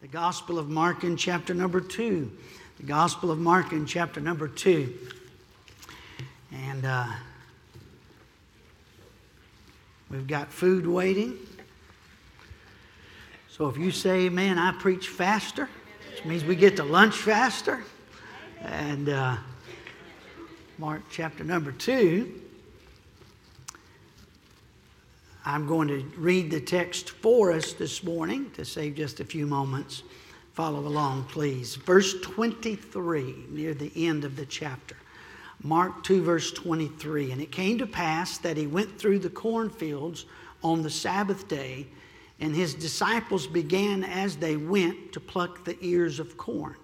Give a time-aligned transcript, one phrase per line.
[0.00, 2.30] the Gospel of Mark in chapter number 2.
[2.76, 4.94] The Gospel of Mark in chapter number 2.
[6.52, 7.06] And uh,
[10.08, 11.36] we've got food waiting.
[13.50, 15.68] So if you say, man, I preach faster,
[16.12, 17.82] which means we get to lunch faster.
[18.62, 19.36] And uh,
[20.78, 22.40] Mark chapter number 2.
[25.48, 29.46] I'm going to read the text for us this morning to save just a few
[29.46, 30.02] moments.
[30.52, 31.74] Follow along, please.
[31.74, 34.94] Verse 23, near the end of the chapter.
[35.62, 37.32] Mark 2, verse 23.
[37.32, 40.26] And it came to pass that he went through the cornfields
[40.62, 41.86] on the Sabbath day,
[42.40, 46.76] and his disciples began as they went to pluck the ears of corn.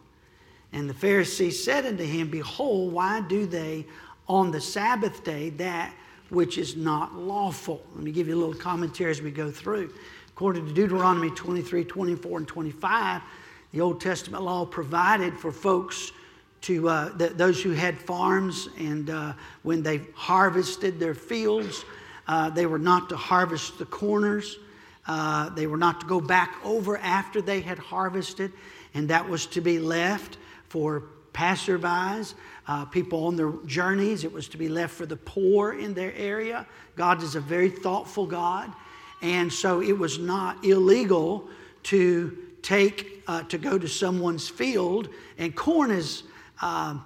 [0.72, 3.84] And the Pharisees said unto him, Behold, why do they
[4.26, 5.94] on the Sabbath day that
[6.34, 7.80] which is not lawful.
[7.94, 9.94] Let me give you a little commentary as we go through.
[10.28, 13.22] According to Deuteronomy 23, 24, and 25,
[13.72, 16.12] the Old Testament law provided for folks
[16.62, 19.32] to uh, those who had farms and uh,
[19.62, 21.84] when they harvested their fields,
[22.26, 24.58] uh, they were not to harvest the corners.
[25.06, 28.50] Uh, they were not to go back over after they had harvested,
[28.94, 30.38] and that was to be left
[30.68, 31.04] for
[31.34, 32.34] passerbys
[32.66, 34.24] uh, people on their journeys.
[34.24, 36.66] It was to be left for the poor in their area.
[36.96, 38.72] God is a very thoughtful God.
[39.22, 41.48] And so it was not illegal
[41.84, 45.08] to take, uh, to go to someone's field.
[45.38, 46.24] And corn is,
[46.60, 46.98] uh,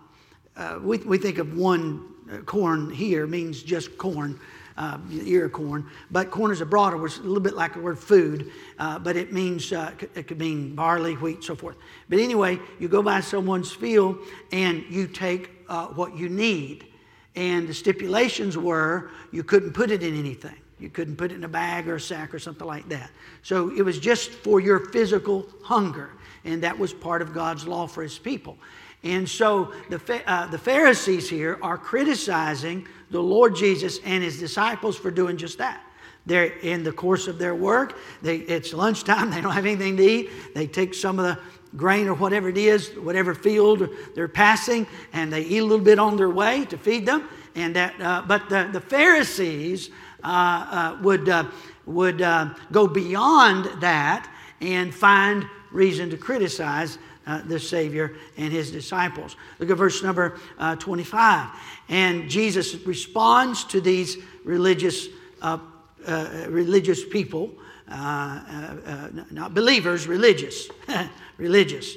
[0.56, 4.38] uh we, we think of one uh, corn here means just corn
[4.78, 5.84] uh, ear of corn.
[6.10, 9.16] But corn is a broader word, a little bit like the word food, uh, but
[9.16, 11.76] it means, uh, it could mean barley, wheat, so forth.
[12.08, 14.18] But anyway, you go by someone's field
[14.52, 16.86] and you take uh, what you need.
[17.34, 20.56] And the stipulations were you couldn't put it in anything.
[20.78, 23.10] You couldn't put it in a bag or a sack or something like that.
[23.42, 26.10] So it was just for your physical hunger.
[26.44, 28.56] And that was part of God's law for his people.
[29.02, 34.96] And so the, uh, the Pharisees here are criticizing the Lord Jesus and his disciples
[34.96, 35.82] for doing just that.
[36.26, 37.98] They're in the course of their work.
[38.20, 39.30] They, it's lunchtime.
[39.38, 40.30] They don't have anything to eat.
[40.54, 41.38] They take some of the
[41.76, 45.98] grain or whatever it is, whatever field they're passing, and they eat a little bit
[45.98, 47.28] on their way to feed them.
[47.54, 49.90] And that, uh, but the, the Pharisees
[50.22, 51.44] uh, uh, would, uh,
[51.86, 54.30] would uh, go beyond that
[54.60, 59.36] and find reason to criticize uh, the Savior and his disciples.
[59.58, 61.50] Look at verse number uh, 25.
[61.90, 65.08] And Jesus responds to these religious,
[65.42, 65.58] uh,
[66.06, 67.50] uh religious people,
[67.90, 70.68] uh, uh, not believers, religious,
[71.36, 71.96] religious.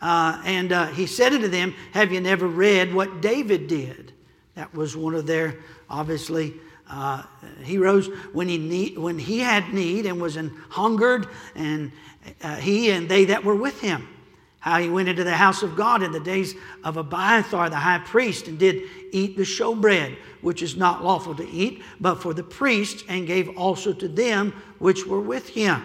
[0.00, 4.12] and he said unto them, Have you never read what David did?
[4.56, 6.54] That was one of their, obviously,
[6.90, 7.22] uh,
[7.62, 11.92] heroes when he, need, when he had need and was an hungered, and
[12.42, 14.08] uh, he and they that were with him
[14.62, 17.98] how he went into the house of God in the days of Abiathar the high
[17.98, 22.44] priest and did eat the showbread, which is not lawful to eat, but for the
[22.44, 25.82] priests, and gave also to them which were with him.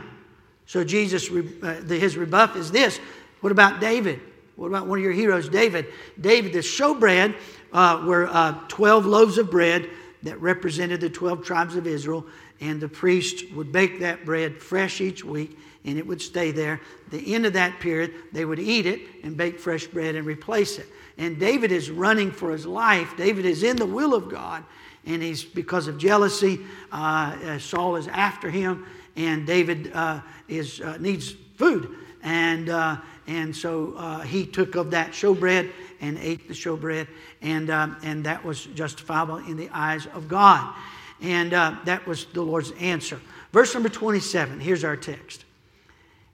[0.67, 2.99] So Jesus, uh, his rebuff is this.
[3.41, 4.21] What about David?
[4.57, 5.87] What about one of your heroes, David?
[6.21, 7.35] David, the showbread
[7.73, 9.89] uh, were uh, 12 loaves of bread
[10.21, 12.27] that represented the 12 tribes of Israel,
[12.61, 16.81] and the priests would bake that bread fresh each week and it would stay there.
[17.11, 20.77] The end of that period, they would eat it and bake fresh bread and replace
[20.77, 20.87] it.
[21.17, 23.15] And David is running for his life.
[23.17, 24.63] David is in the will of God,
[25.05, 26.59] and he's because of jealousy.
[26.91, 32.97] Uh, uh Saul is after him, and David uh, is uh, needs food, and uh,
[33.25, 35.71] and so uh, he took of that showbread
[36.01, 37.07] and ate the showbread,
[37.41, 40.73] and and that was justifiable in the eyes of God,
[41.21, 43.19] and that was the Lord's answer.
[43.51, 44.59] Verse number twenty-seven.
[44.59, 45.45] Here's our text.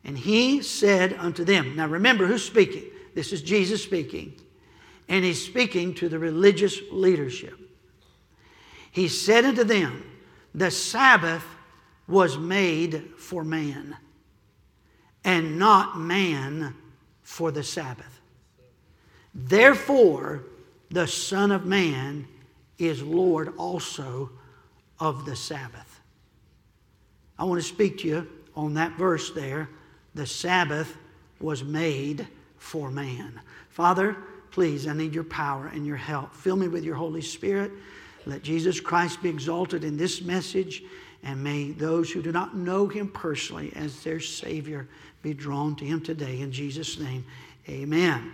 [0.04, 2.84] And he said unto them, Now remember who's speaking.
[3.16, 4.34] This is Jesus speaking.
[5.08, 7.58] And he's speaking to the religious leadership.
[8.92, 10.06] He said unto them,
[10.54, 11.46] The Sabbath
[12.08, 13.96] was made for man,
[15.24, 16.76] and not man
[17.22, 18.22] for the Sabbath.
[19.34, 20.44] Therefore,
[20.90, 22.28] the Son of Man
[22.78, 24.30] is Lord also
[25.00, 26.02] of the Sabbath.
[27.40, 29.70] I want to speak to you on that verse there
[30.16, 30.98] the Sabbath
[31.40, 32.28] was made
[32.58, 33.40] for man.
[33.70, 34.16] Father,
[34.52, 36.34] please, I need your power and your help.
[36.34, 37.72] Fill me with your Holy Spirit.
[38.26, 40.84] Let Jesus Christ be exalted in this message,
[41.24, 44.88] and may those who do not know him personally as their Savior
[45.22, 46.42] be drawn to him today.
[46.42, 47.26] In Jesus' name,
[47.68, 48.32] amen.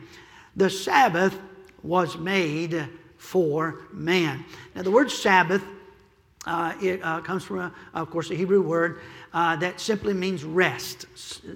[0.55, 1.39] The Sabbath
[1.81, 2.87] was made
[3.17, 4.45] for man.
[4.75, 5.63] Now, the word Sabbath
[6.45, 9.01] Uh, it uh, comes from, a, of course, a Hebrew word
[9.33, 11.05] uh, that simply means rest.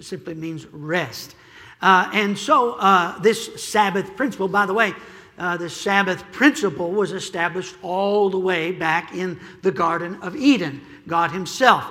[0.01, 1.35] Simply means rest.
[1.81, 4.93] Uh, and so, uh, this Sabbath principle, by the way,
[5.37, 10.81] uh, the Sabbath principle was established all the way back in the Garden of Eden.
[11.07, 11.83] God Himself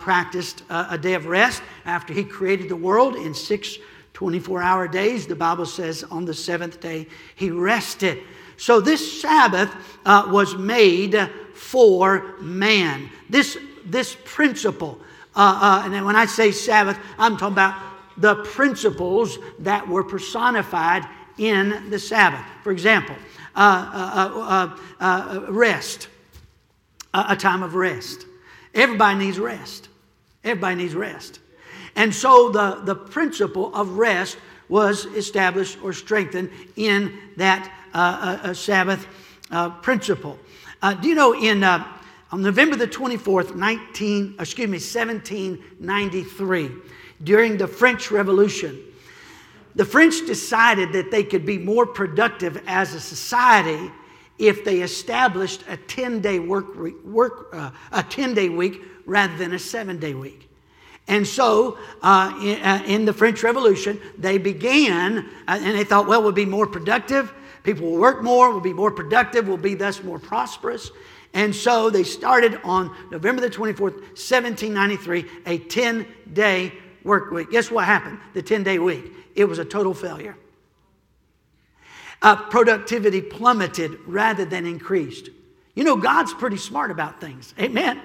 [0.00, 3.78] practiced a day of rest after He created the world in six
[4.14, 5.26] 24 hour days.
[5.26, 7.06] The Bible says on the seventh day
[7.36, 8.22] He rested.
[8.56, 9.70] So, this Sabbath
[10.04, 13.10] was made for man.
[13.28, 14.98] This, this principle,
[15.36, 17.74] uh, uh, and when I say Sabbath, I'm talking about
[18.16, 21.06] the principles that were personified
[21.36, 22.40] in the Sabbath.
[22.64, 23.14] For example,
[23.54, 26.08] uh, uh, uh, uh rest,
[27.12, 28.24] a time of rest.
[28.74, 29.90] Everybody needs rest.
[30.42, 31.40] Everybody needs rest.
[31.96, 37.70] And so the, the principle of rest was established or strengthened in that
[38.54, 39.06] Sabbath
[39.82, 40.38] principle.
[41.00, 41.60] Do you know in
[42.32, 46.70] on November the 24th, 19, excuse me, 1793,
[47.22, 48.78] during the French Revolution,
[49.74, 53.90] the French decided that they could be more productive as a society
[54.38, 60.14] if they established a 10-day work, work uh, a 10-day week rather than a seven-day
[60.14, 60.48] week.
[61.08, 66.06] And so, uh, in, uh, in, the French Revolution, they began, uh, and they thought,
[66.08, 67.32] well, we'll be more productive
[67.66, 70.92] People will work more, we'll be more productive, we'll be thus more prosperous.
[71.36, 76.72] And so they started on November the 24th, 1793, a 10 day
[77.04, 77.50] work week.
[77.50, 78.18] Guess what happened?
[78.32, 79.12] The 10 day week.
[79.34, 80.34] It was a total failure.
[82.22, 85.28] Uh, productivity plummeted rather than increased.
[85.74, 87.52] You know, God's pretty smart about things.
[87.60, 88.00] Amen.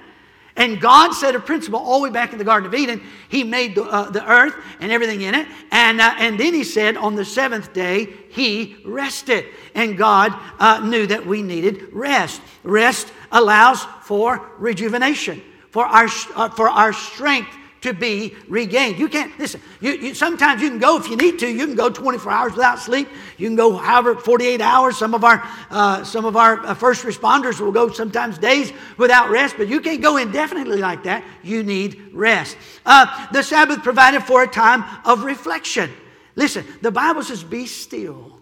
[0.56, 3.02] And God set a principle all the way back in the Garden of Eden.
[3.30, 5.48] He made the, uh, the earth and everything in it.
[5.72, 9.46] And, uh, and then He said, on the seventh day, He rested.
[9.74, 12.42] And God uh, knew that we needed rest.
[12.64, 19.00] Rest allows for rejuvenation, for our, uh, for our strength to be regained.
[19.00, 21.76] You can't, listen, you, you, sometimes you can go if you need to, you can
[21.76, 23.10] go 24 hours without sleep.
[23.38, 24.98] You can go however 48 hours.
[24.98, 29.32] Some of our, uh, some of our uh, first responders will go sometimes days without
[29.32, 31.24] rest, but you can't go indefinitely like that.
[31.44, 32.56] You need rest.
[32.86, 35.92] Uh, the Sabbath provided for a time of reflection.
[36.36, 38.40] Listen, the Bible says, be still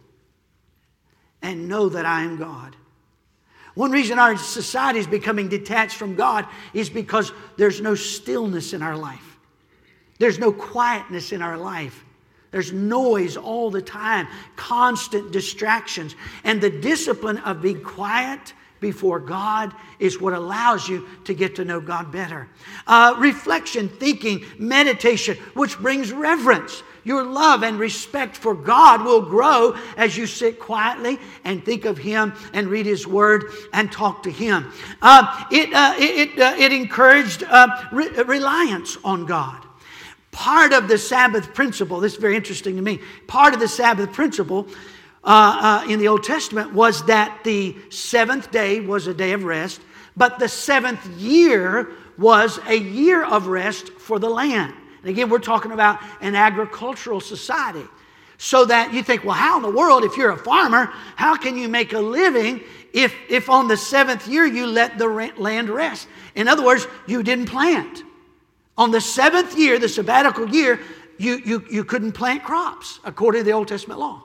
[1.41, 2.75] and know that I am God.
[3.73, 8.81] One reason our society is becoming detached from God is because there's no stillness in
[8.81, 9.28] our life.
[10.19, 12.05] There's no quietness in our life.
[12.51, 16.15] There's noise all the time, constant distractions.
[16.43, 21.65] And the discipline of being quiet before God is what allows you to get to
[21.65, 22.47] know God better.
[22.87, 26.83] Uh, reflection, thinking, meditation, which brings reverence.
[27.03, 31.97] Your love and respect for God will grow as you sit quietly and think of
[31.97, 34.71] Him and read His Word and talk to Him.
[35.01, 39.65] Uh, it, uh, it, it, uh, encouraged uh, re- reliance on God.
[40.31, 44.13] Part of the Sabbath principle, this is very interesting to me, part of the Sabbath
[44.13, 44.67] principle
[45.23, 49.43] uh, uh, in the Old Testament was that the seventh day was a day of
[49.43, 49.81] rest,
[50.15, 54.73] but the seventh year was a year of rest for the land.
[55.01, 57.85] And again, we're talking about an agricultural society.
[58.37, 60.85] So that you think, well, how in the world, if you're a farmer,
[61.17, 62.61] how can you make a living
[62.93, 66.07] if, if on the seventh year you let the land rest?
[66.35, 68.03] In other words, you didn't plant.
[68.79, 70.79] On the seventh year, the sabbatical year,
[71.17, 74.23] you, you, you couldn't plant crops according to the Old Testament law.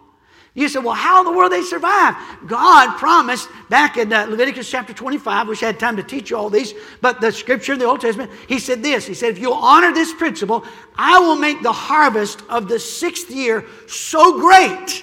[0.54, 2.14] You said, well, how in the world they survive?
[2.46, 6.36] God promised back in uh, Leviticus chapter 25, wish I had time to teach you
[6.36, 9.04] all these, but the scripture in the Old Testament, he said this.
[9.04, 13.32] He said, if you honor this principle, I will make the harvest of the sixth
[13.32, 15.02] year so great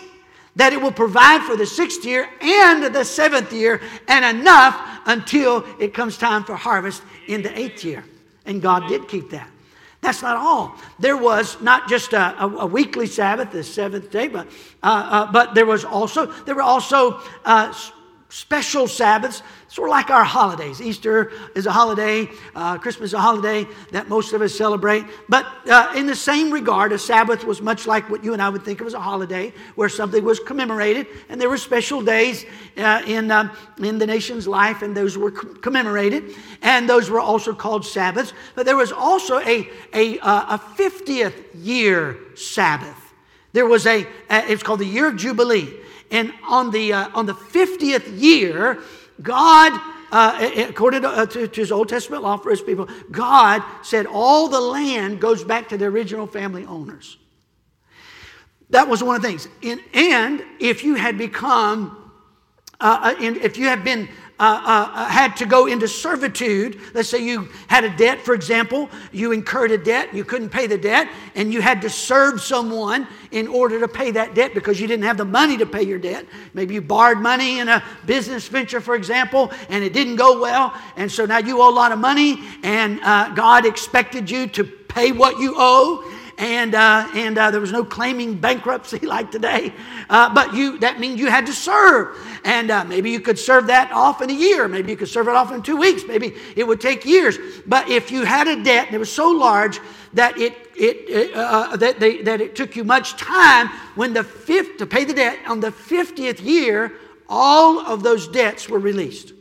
[0.56, 5.66] that it will provide for the sixth year and the seventh year and enough until
[5.78, 8.06] it comes time for harvest in the eighth year.
[8.52, 9.50] And God did keep that.
[10.02, 10.76] That's not all.
[11.00, 14.48] There was not just a, a, a weekly Sabbath, the seventh day, but,
[14.84, 17.74] uh, uh, but there was also there were also uh,
[18.28, 20.82] special Sabbaths, sort of like our holidays.
[20.82, 25.06] Easter is a holiday, uh, Christmas is a holiday that most of us celebrate.
[25.30, 28.50] But uh, in the same regard, a Sabbath was much like what you and I
[28.50, 32.46] would think of as a holiday, where something was commemorated, and there were special days
[32.78, 37.54] uh, in, uh, in the nation's life, and those were commemorated, and those were also
[37.54, 38.34] called Sabbaths.
[38.56, 43.14] But there was also a, a, uh, a 50th year Sabbath.
[43.54, 45.78] There was a, it's called the year of Jubilee.
[46.12, 48.80] And on the, uh, on the 50th year,
[49.22, 49.80] God,
[50.12, 54.06] uh, according to, uh, to, to, his Old Testament law for his people, God said
[54.06, 57.18] all the land goes back to the original family owners.
[58.70, 59.48] That was one of the things.
[59.64, 62.12] And, and if you had become,
[62.80, 64.08] uh, uh if you had been
[64.42, 68.90] uh, uh, had to go into servitude, let's say you had a debt, for example,
[69.12, 73.08] you incurred a debt, you couldn't pay the debt, and you had to serve someone
[73.30, 76.00] in order to pay that debt because you didn't have the money to pay your
[76.00, 76.26] debt.
[76.56, 80.74] Maybe you borrowed money in a business venture, for example, and it didn't go well,
[80.98, 84.64] and so now you owe a lot of money, and uh, God expected you to
[84.64, 86.11] pay what you owe
[86.42, 89.72] and, uh, and uh, there was no claiming bankruptcy like today.
[90.10, 92.18] Uh, but you, that means you had to serve.
[92.44, 94.68] And uh, maybe you could serve that off in a year.
[94.68, 96.02] Maybe you could serve it off in two weeks.
[96.08, 97.38] Maybe it would take years.
[97.68, 99.80] But if you had a debt it was so large
[100.14, 104.78] that it, it, uh, that, they, that it took you much time when the fifth,
[104.78, 106.94] to pay the debt, on the 50th year,
[107.30, 109.32] all of those debts were released.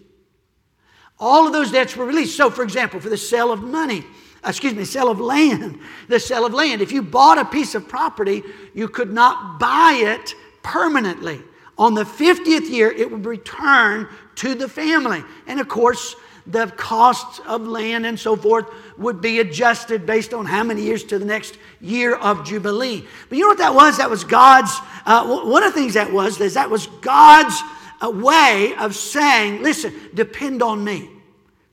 [1.19, 2.37] All of those debts were released.
[2.37, 4.04] So, for example, for the sale of money,
[4.47, 5.78] excuse me, sale of land.
[6.09, 6.80] The sale of land.
[6.80, 8.42] If you bought a piece of property,
[8.75, 11.40] you could not buy it permanently.
[11.76, 15.23] On the 50th year, it would return to the family.
[15.47, 16.14] And of course,
[16.47, 18.66] the costs of land and so forth
[18.99, 23.06] would be adjusted based on how many years to the next year of Jubilee.
[23.28, 23.99] But you know what that was?
[23.99, 24.73] That was God's,
[25.06, 27.61] uh, one of the things that was, is that was God's
[28.02, 31.09] uh, way of saying, listen, depend on me,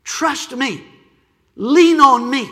[0.03, 0.83] trust me.
[1.57, 2.49] Lean on me.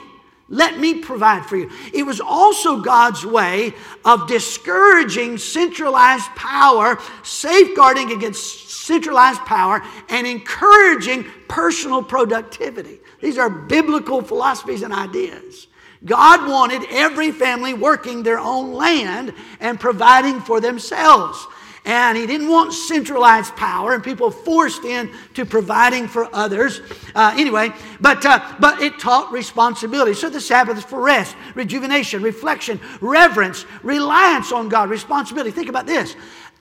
[0.47, 1.71] Let me provide for you.
[1.91, 11.25] It was also God's way of discouraging centralized power, safeguarding against centralized power, and encouraging
[11.47, 12.99] personal productivity.
[13.21, 15.67] These are biblical philosophies and ideas.
[16.03, 21.47] God wanted every family working their own land and providing for themselves
[21.85, 26.81] and he didn't want centralized power and people forced into providing for others.
[27.13, 30.13] Uh, anyway, but, uh, but it taught responsibility.
[30.13, 35.51] So the Sabbath is for rest, rejuvenation, reflection, reverence, reliance on God, responsibility.
[35.51, 36.15] Think about this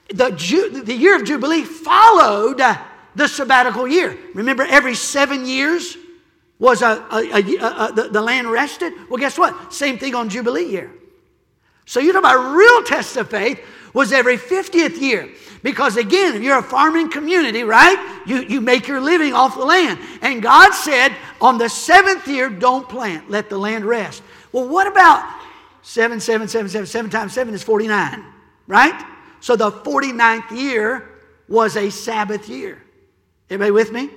[0.09, 2.77] the, Ju- the year of Jubilee followed uh,
[3.15, 4.17] the sabbatical year.
[4.33, 5.97] Remember, every seven years
[6.59, 8.93] was a, a, a, the, the land rested?
[9.09, 9.73] Well, guess what?
[9.73, 10.91] Same thing on Jubilee year.
[11.85, 13.59] So you talk about real test of faith
[13.95, 15.29] was every 50th year.
[15.63, 18.21] Because again, if you're a farming community, right?
[18.27, 19.99] You, you make your living off the land.
[20.21, 24.21] And God said, on the seventh year, don't plant, let the land rest.
[24.51, 25.27] Well, what about
[25.81, 28.23] seven, seven, seven, seven, seven times seven is 49,
[28.67, 29.05] right?
[29.39, 31.09] So the 49th year
[31.47, 32.83] was a Sabbath year.
[33.49, 34.09] Everybody with me?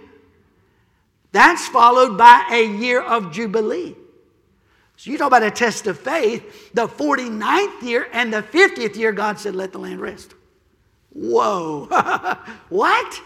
[1.30, 3.94] That's followed by a year of Jubilee.
[4.98, 6.74] So you talk about a test of faith.
[6.74, 10.34] The 49th year and the 50th year, God said, let the land rest.
[11.10, 11.86] Whoa.
[12.68, 13.22] what?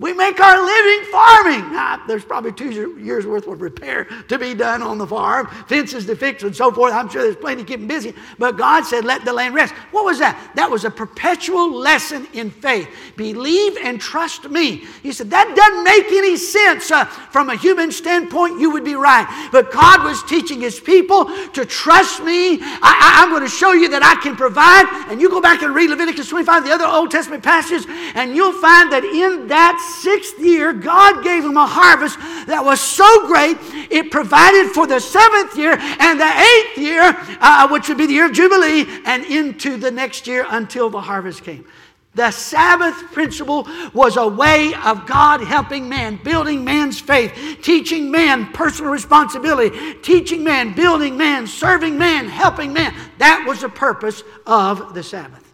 [0.00, 1.72] We make our living farming.
[1.74, 6.06] Now, there's probably two years worth of repair to be done on the farm, fences
[6.06, 6.94] to fix and so forth.
[6.94, 8.14] I'm sure there's plenty keeping busy.
[8.38, 9.74] But God said, let the land rest.
[9.90, 10.52] What was that?
[10.56, 12.88] That was a perpetual lesson in faith.
[13.18, 14.86] Believe and trust me.
[15.02, 16.90] He said, that doesn't make any sense.
[16.90, 19.26] Uh, from a human standpoint, you would be right.
[19.52, 22.58] But God was teaching his people to trust me.
[22.62, 24.86] I, am going to show you that I can provide.
[25.10, 28.58] And you go back and read Leviticus 25, the other Old Testament passages, and you'll
[28.58, 33.56] find that in that sixth year, God gave them a harvest that was so great,
[33.90, 38.14] it provided for the seventh year and the eighth year, uh, which would be the
[38.14, 41.66] year of Jubilee, and into the next year until the harvest came.
[42.14, 48.52] The Sabbath principle was a way of God helping man, building man's faith, teaching man
[48.52, 52.94] personal responsibility, teaching man, building man, serving man, helping man.
[53.18, 55.52] That was the purpose of the Sabbath.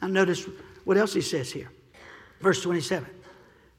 [0.00, 0.46] Now, notice
[0.84, 1.70] what else he says here.
[2.40, 3.21] Verse 27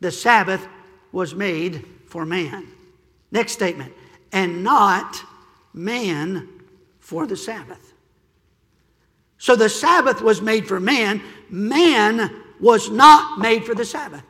[0.03, 0.67] the Sabbath
[1.13, 2.67] was made for man.
[3.31, 3.93] Next statement,
[4.33, 5.17] and not
[5.73, 6.49] man
[6.99, 7.93] for the Sabbath.
[9.37, 12.29] So the Sabbath was made for man, man
[12.59, 14.23] was not made for the Sabbath.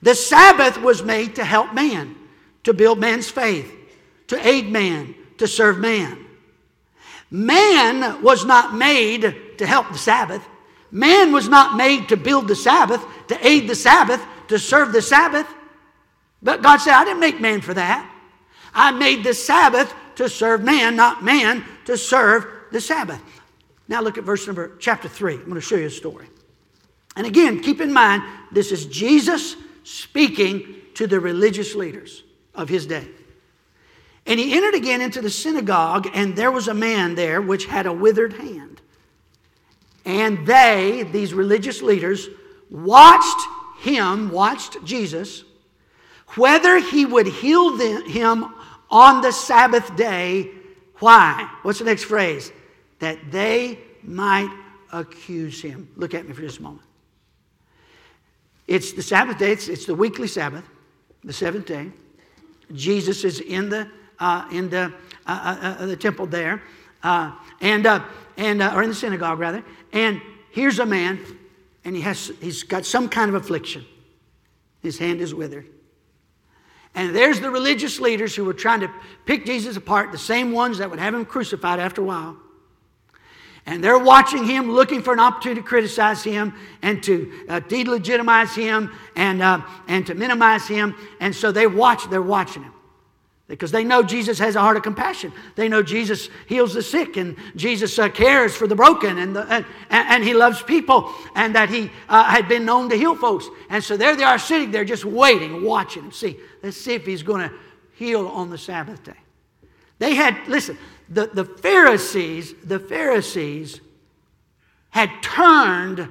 [0.00, 2.16] The Sabbath was made to help man,
[2.62, 3.70] to build man's faith,
[4.28, 6.24] to aid man, to serve man.
[7.30, 10.42] Man was not made to help the Sabbath.
[10.90, 15.02] Man was not made to build the Sabbath, to aid the Sabbath to serve the
[15.02, 15.46] Sabbath.
[16.42, 18.10] But God said, I didn't make man for that.
[18.74, 23.22] I made the Sabbath to serve man, not man to serve the Sabbath.
[23.88, 25.34] Now look at verse number chapter 3.
[25.34, 26.26] I'm going to show you a story.
[27.16, 32.24] And again, keep in mind, this is Jesus speaking to the religious leaders
[32.54, 33.06] of his day.
[34.26, 37.86] And he entered again into the synagogue, and there was a man there which had
[37.86, 38.80] a withered hand.
[40.04, 42.28] And they, these religious leaders,
[42.70, 43.46] watched
[43.84, 45.44] him, watched Jesus,
[46.36, 48.46] whether he would heal him
[48.90, 50.50] on the Sabbath day.
[50.98, 51.50] Why?
[51.62, 52.50] What's the next phrase?
[52.98, 54.50] That they might
[54.92, 55.88] accuse him.
[55.96, 56.86] Look at me for just a moment.
[58.66, 60.64] It's the Sabbath day, it's, it's the weekly Sabbath,
[61.22, 61.90] the seventh day.
[62.72, 63.86] Jesus is in the,
[64.18, 64.92] uh, in the,
[65.26, 66.62] uh, uh, uh the temple there,
[67.02, 68.02] uh, and, uh,
[68.38, 69.62] and, or in the synagogue rather.
[69.92, 71.20] And here's a man,
[71.84, 73.84] and he has, he's got some kind of affliction.
[74.80, 75.66] His hand is withered.
[76.94, 78.90] And there's the religious leaders who were trying to
[79.26, 82.36] pick Jesus apart, the same ones that would have him crucified after a while.
[83.66, 88.54] And they're watching him, looking for an opportunity to criticize him and to uh, delegitimize
[88.54, 90.94] him and, uh, and to minimize him.
[91.18, 92.73] And so they watch, they're watching him
[93.46, 95.32] because they know Jesus has a heart of compassion.
[95.54, 99.42] They know Jesus heals the sick and Jesus uh, cares for the broken and, the,
[99.52, 103.46] and, and, he loves people and that he uh, had been known to heal folks.
[103.68, 106.10] And so there they are sitting there just waiting, watching.
[106.10, 107.54] See, let's see if he's going to
[107.96, 109.12] heal on the Sabbath day.
[109.98, 110.78] They had, listen,
[111.10, 113.80] the, the Pharisees, the Pharisees
[114.88, 116.08] had turned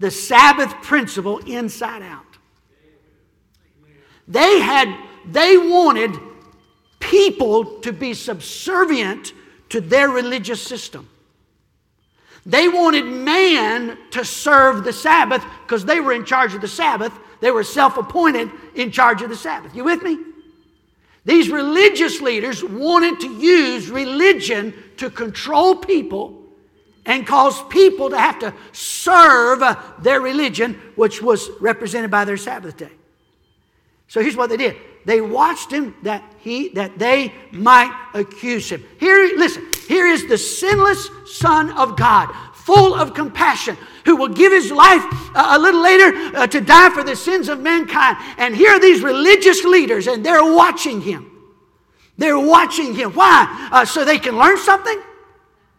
[0.00, 2.24] the Sabbath principle inside out.
[4.28, 4.94] They had,
[5.26, 6.27] they wanted
[6.98, 9.32] people to be subservient
[9.70, 11.08] to their religious system.
[12.46, 17.12] They wanted man to serve the Sabbath because they were in charge of the Sabbath.
[17.40, 19.74] They were self appointed in charge of the Sabbath.
[19.74, 20.18] You with me?
[21.24, 26.42] These religious leaders wanted to use religion to control people
[27.04, 29.62] and cause people to have to serve
[29.98, 32.90] their religion, which was represented by their Sabbath day.
[34.08, 34.76] So here's what they did.
[35.08, 38.84] They watched him that he that they might accuse him.
[39.00, 44.52] Here, listen, here is the sinless Son of God, full of compassion, who will give
[44.52, 45.02] his life
[45.34, 48.18] uh, a little later uh, to die for the sins of mankind.
[48.36, 51.54] And here are these religious leaders, and they're watching him.
[52.18, 53.12] They're watching him.
[53.12, 53.70] Why?
[53.72, 55.00] Uh, so they can learn something?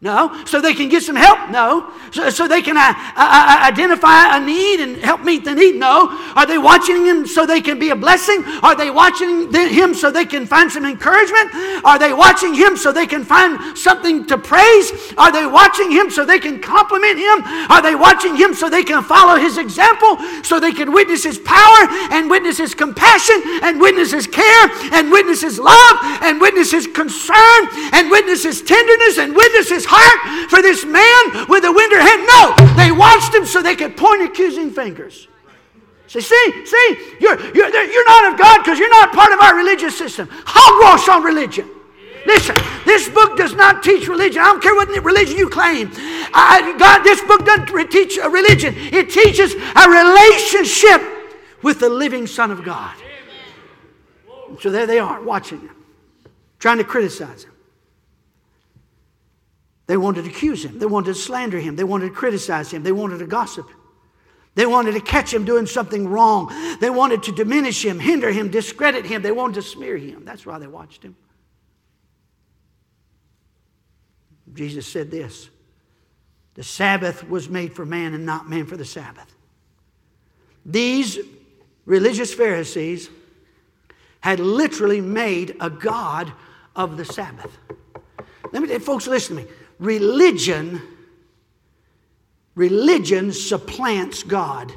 [0.02, 0.46] No.
[0.46, 1.50] So they can get some help?
[1.50, 1.92] No.
[2.12, 5.76] So, so they can uh, uh, uh, identify a need and help meet the need?
[5.76, 6.08] No.
[6.38, 8.42] Are they watching him so they can be a blessing?
[8.64, 11.52] Are they watching him so they can find some encouragement?
[11.84, 15.14] Are they watching him so they can find something to praise?
[15.18, 17.44] Are they watching him so they can compliment him?
[17.70, 20.18] Are they watching him so they can follow his example?
[20.44, 25.12] So they can witness his power and witness his compassion and witness his care and
[25.12, 30.50] witness his love and witness his concern and witness his tenderness and witness his heart
[30.50, 32.22] for this man with a withered hand.
[32.30, 35.28] No, they watched him so they could point accusing fingers.
[36.08, 39.56] Say, see, see, you're, you're, you're not of God because you're not part of our
[39.56, 40.28] religious system.
[40.32, 41.70] Hogwash on religion.
[42.26, 44.42] Listen, this book does not teach religion.
[44.42, 45.92] I don't care what religion you claim.
[46.34, 48.74] I, God, this book doesn't teach a religion.
[48.76, 51.02] It teaches a relationship
[51.64, 52.96] with the living Son of God.
[54.60, 55.76] So there they are, watching him,
[56.58, 57.52] trying to criticize him.
[59.90, 60.78] They wanted to accuse him.
[60.78, 61.76] They wanted to slander him.
[61.76, 62.84] They wanted to criticize him.
[62.84, 63.68] They wanted to gossip.
[64.54, 66.78] They wanted to catch him doing something wrong.
[66.80, 69.24] They wanted to diminish him, hinder him, discredit him.
[69.24, 70.26] They wanted to smear him.
[70.26, 71.16] That's why they watched him.
[74.54, 75.50] Jesus said this
[76.54, 79.34] The Sabbath was made for man and not man for the Sabbath.
[80.68, 81.18] These
[81.86, 83.10] religious Pharisees
[84.20, 86.32] had literally made a God
[86.76, 87.58] of the Sabbath.
[88.52, 89.50] Let me, folks, listen to me
[89.80, 90.82] religion
[92.60, 94.74] religion supplants God.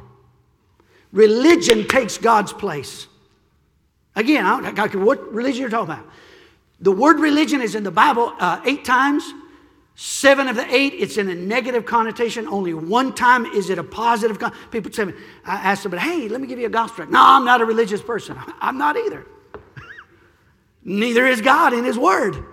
[1.11, 3.09] Religion takes God's place.
[4.15, 6.07] Again, I don't know what religion you're talking about.
[6.81, 9.25] The word religion is in the Bible uh, eight times.
[9.95, 12.47] Seven of the eight, it's in a negative connotation.
[12.47, 14.39] Only one time is it a positive.
[14.39, 15.05] Con- People say,
[15.45, 17.07] I ask them, hey, let me give you a gospel.
[17.07, 18.39] No, I'm not a religious person.
[18.61, 19.27] I'm not either.
[20.85, 22.45] Neither is God in His Word.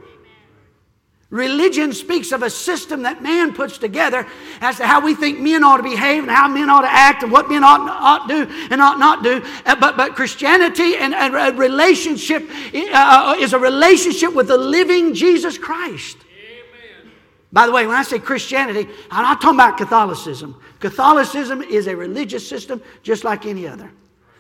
[1.30, 4.26] Religion speaks of a system that man puts together
[4.62, 7.22] as to how we think men ought to behave and how men ought to act
[7.22, 9.46] and what men ought, ought to do and ought not do.
[9.63, 15.13] Uh, but, but Christianity and, and a relationship uh, is a relationship with the living
[15.13, 16.18] Jesus Christ.
[16.18, 17.12] Amen.
[17.54, 20.60] By the way, when I say Christianity, I'm not talking about Catholicism.
[20.80, 23.92] Catholicism is a religious system just like any other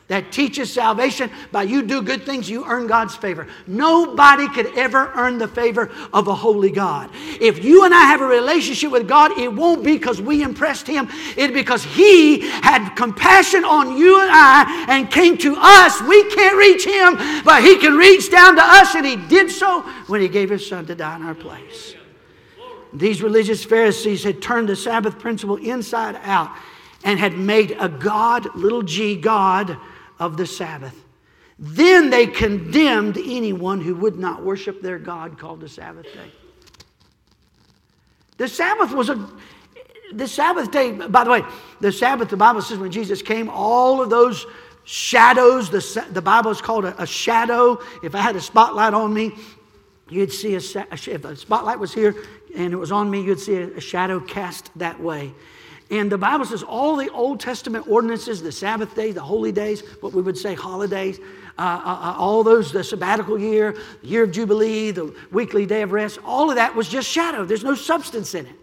[0.09, 1.31] that teaches salvation.
[1.51, 3.47] By you do good things, you earn God's favor.
[3.65, 7.11] Nobody could ever earn the favor of a holy God.
[7.39, 10.87] If you and I have a relationship with God, it won't be because we impressed
[10.87, 11.07] Him.
[11.37, 16.01] It's because He had compassion on you and I and came to us.
[16.01, 19.81] We can't reach Him, but He can reach down to us, and He did so
[20.07, 21.95] when He gave His Son to die in our place.
[22.91, 26.49] These religious Pharisees had turned the Sabbath principle inside out
[27.03, 29.77] and had made a God, little g, God,
[30.19, 30.95] of the Sabbath.
[31.57, 36.31] Then they condemned anyone who would not worship their God called the Sabbath day.
[38.37, 39.29] The Sabbath was a,
[40.13, 41.43] the Sabbath day, by the way,
[41.81, 44.45] the Sabbath, the Bible says when Jesus came, all of those
[44.85, 47.81] shadows, the, the Bible is called a, a shadow.
[48.01, 49.33] If I had a spotlight on me,
[50.09, 52.15] you'd see a, if a spotlight was here
[52.55, 55.33] and it was on me, you'd see a, a shadow cast that way.
[55.91, 59.81] And the Bible says all the Old Testament ordinances, the Sabbath days, the holy days,
[60.01, 61.19] what we would say holidays,
[61.57, 65.81] uh, uh, uh, all those, the sabbatical year, the year of Jubilee, the weekly day
[65.81, 67.43] of rest, all of that was just shadow.
[67.43, 68.55] There's no substance in it.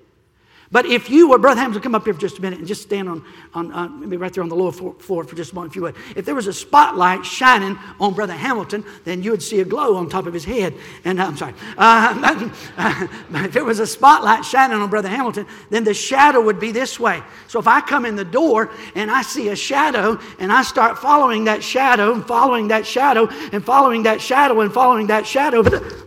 [0.72, 2.82] But if you were, Brother Hamilton, come up here for just a minute and just
[2.82, 3.24] stand on,
[3.54, 5.82] on, on maybe right there on the lower floor for just a moment, if you
[5.82, 5.94] would.
[6.16, 9.94] If there was a spotlight shining on Brother Hamilton, then you would see a glow
[9.94, 10.74] on top of his head.
[11.04, 11.54] And uh, I'm sorry.
[11.78, 12.50] Uh,
[13.44, 16.98] if there was a spotlight shining on Brother Hamilton, then the shadow would be this
[16.98, 17.22] way.
[17.46, 20.98] So if I come in the door and I see a shadow and I start
[20.98, 25.62] following that shadow and following that shadow and following that shadow and following that shadow,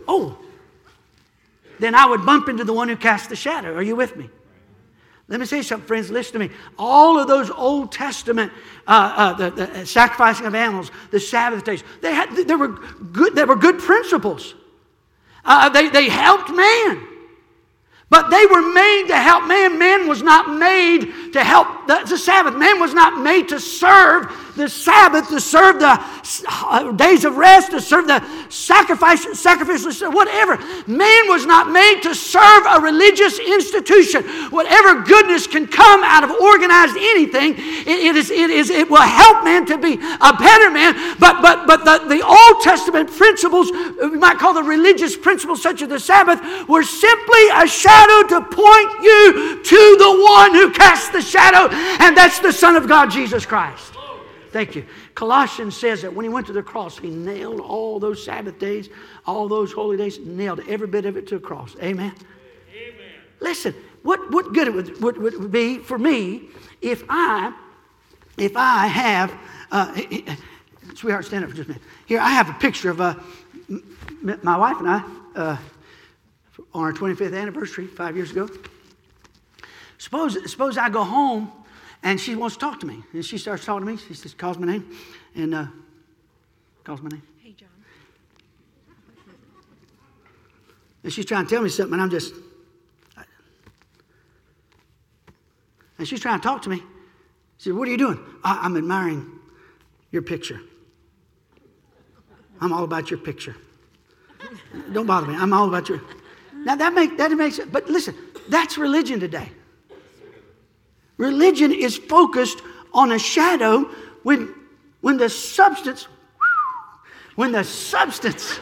[0.06, 0.36] oh,
[1.78, 3.74] then I would bump into the one who cast the shadow.
[3.74, 4.28] Are you with me?
[5.30, 6.10] Let me say something, friends.
[6.10, 6.50] Listen to me.
[6.76, 8.52] All of those Old Testament
[8.86, 13.36] uh, uh, the, the, sacrificing of animals, the Sabbath days, they had they were good.
[13.36, 14.56] They were good principles.
[15.44, 17.06] Uh, they they helped man.
[18.08, 19.78] But they were made to help man.
[19.78, 22.56] Man was not made to help the, Sabbath.
[22.56, 25.98] Man was not made to serve the Sabbath, to serve the
[26.48, 30.56] uh, days of rest, to serve the sacrifice, sacrificial, whatever.
[30.86, 34.24] Man was not made to serve a religious institution.
[34.50, 38.98] Whatever goodness can come out of organized anything, it, it, is, it, is, it will
[38.98, 41.16] help man to be a better man.
[41.18, 45.82] But, but, but the, the Old Testament principles, we might call the religious principles, such
[45.82, 51.08] as the Sabbath, were simply a shadow to point you to the one who casts
[51.10, 51.68] the shadow,
[52.00, 53.94] and that's the Son of God, Jesus Christ.
[54.50, 54.84] Thank you.
[55.14, 58.88] Colossians says that when he went to the cross, he nailed all those Sabbath days,
[59.24, 61.76] all those holy days, nailed every bit of it to a cross.
[61.80, 62.12] Amen.
[62.72, 63.12] Amen.
[63.38, 66.48] Listen, what, what good it would, would, would be for me
[66.80, 67.52] if I,
[68.36, 69.32] if I have,
[69.70, 69.94] uh,
[70.94, 71.86] sweetheart, stand up for just a minute.
[72.06, 73.14] Here, I have a picture of uh,
[74.42, 75.04] my wife and I.
[75.36, 75.56] Uh,
[76.72, 78.48] on our 25th anniversary five years ago.
[79.98, 81.52] Suppose, suppose I go home
[82.02, 83.02] and she wants to talk to me.
[83.12, 83.98] And she starts talking to me.
[83.98, 84.96] She just calls my name
[85.34, 85.66] and uh,
[86.84, 87.22] calls my name.
[87.38, 87.68] Hey, John.
[91.04, 92.34] And she's trying to tell me something, and I'm just.
[93.16, 93.24] I,
[95.98, 96.82] and she's trying to talk to me.
[97.58, 98.18] She said, What are you doing?
[98.44, 99.30] I, I'm admiring
[100.10, 100.60] your picture.
[102.60, 103.56] I'm all about your picture.
[104.92, 105.34] Don't bother me.
[105.36, 106.00] I'm all about your.
[106.54, 108.14] Now that make that makes it, but listen,
[108.48, 109.50] that's religion today.
[111.20, 112.62] Religion is focused
[112.94, 113.82] on a shadow
[114.22, 114.54] when
[115.02, 116.08] when the substance
[117.34, 118.58] when the substance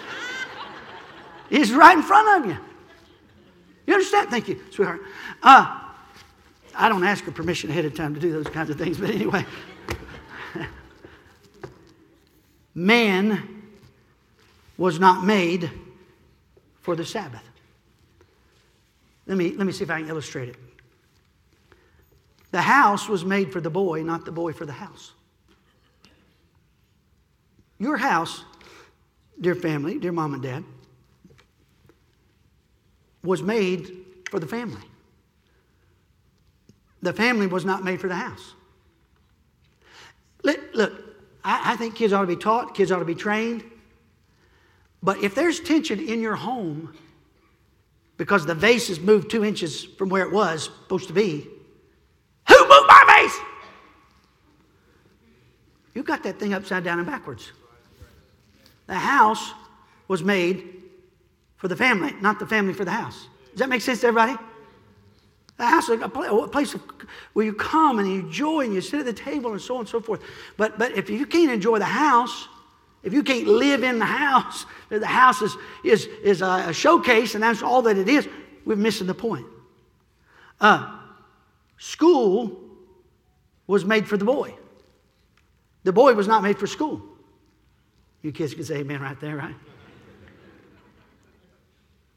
[1.51, 2.59] is right in front of you.
[3.87, 4.29] You understand?
[4.29, 5.03] Thank you, sweetheart.
[5.41, 5.83] Uh,
[6.75, 9.11] I don't ask her permission ahead of time to do those kinds of things, but
[9.11, 9.47] anyway.
[12.75, 13.71] Man
[14.77, 15.71] was not made
[16.81, 17.45] for the Sabbath.
[19.27, 20.57] Let me, let me see if I can illustrate it.
[22.51, 25.13] The house was made for the boy, not the boy for the house.
[27.79, 28.45] Your house,
[29.41, 30.65] dear family, dear mom and dad,
[33.23, 34.83] was made for the family.
[37.03, 38.55] The family was not made for the house.
[40.43, 40.93] Look,
[41.45, 43.65] I, think kids ought to be taught, kids ought to be trained.
[45.03, 46.95] But if there's tension in your home,
[48.17, 51.47] because the vase has moved two inches from where it was supposed to be.
[52.49, 53.39] Who moved my vase?
[55.95, 57.53] You got that thing upside down and backwards.
[58.87, 59.53] The house
[60.07, 60.83] was made
[61.57, 63.27] for the family, not the family for the house.
[63.51, 64.39] Does that make sense to everybody?
[65.59, 66.73] The house is a place
[67.33, 69.81] where you come and you enjoy and you sit at the table and so on
[69.81, 70.23] and so forth.
[70.57, 72.47] But, but if you can't enjoy the house,
[73.03, 77.43] if you can't live in the house, the house is, is, is a showcase and
[77.43, 78.29] that's all that it is,
[78.65, 79.47] we're missing the point.
[80.61, 80.98] Uh,
[81.79, 82.61] school
[83.67, 84.55] was made for the boy.
[85.85, 87.03] The boy was not made for school.
[88.23, 89.55] You kids can say amen right there, right?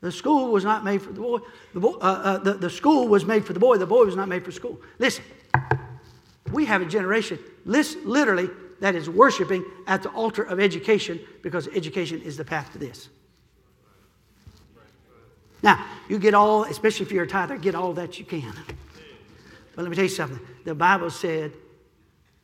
[0.02, 1.40] The school was not made for the boy.
[1.74, 3.78] The, boy, uh, uh, the, the school was made for the boy.
[3.78, 4.82] The boy was not made for school.
[4.98, 5.24] Listen,
[6.52, 11.68] we have a generation, listen, literally, that is worshiping at the altar of education because
[11.68, 13.10] education is the path to this.
[15.62, 18.54] Now, you get all, especially if you're a tither, get all that you can.
[19.76, 20.40] But let me tell you something.
[20.66, 21.54] The Bible said,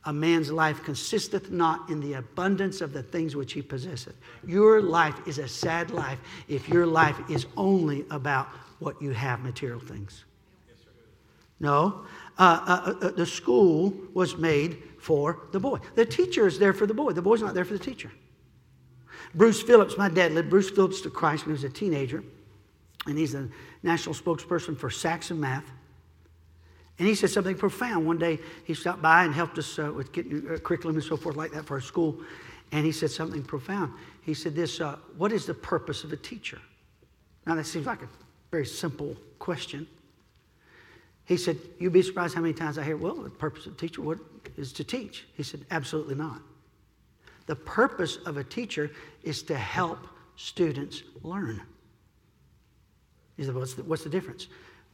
[0.04, 4.14] a man's life consisteth not in the abundance of the things which he possesseth.
[4.46, 8.46] Your life is a sad life if your life is only about
[8.78, 10.24] what you have, material things.
[11.60, 12.04] No.
[12.38, 15.78] Uh, uh, uh, the school was made for the boy.
[15.96, 17.12] The teacher is there for the boy.
[17.12, 18.12] The boy's not there for the teacher.
[19.34, 22.22] Bruce Phillips, my dad led Bruce Phillips to Christ when he was a teenager,
[23.06, 23.50] and he's the
[23.82, 25.70] national spokesperson for Saxon Math.
[26.98, 28.06] And he said something profound.
[28.06, 31.16] One day he stopped by and helped us uh, with getting uh, curriculum and so
[31.16, 32.20] forth like that for our school.
[32.72, 33.92] And he said something profound.
[34.22, 36.58] He said, "This, uh, what is the purpose of a teacher?"
[37.46, 38.08] Now that seems like a
[38.50, 39.86] very simple question.
[41.24, 43.76] He said, "You'd be surprised how many times I hear, well, the purpose of a
[43.76, 44.18] teacher what
[44.56, 46.42] is to teach." He said, "Absolutely not.
[47.46, 48.90] The purpose of a teacher
[49.22, 50.00] is to help
[50.36, 51.62] students learn."
[53.36, 54.48] He said, "What's the, what's the difference?"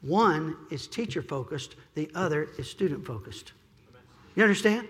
[0.07, 3.53] One is teacher focused, the other is student focused.
[4.35, 4.87] You understand?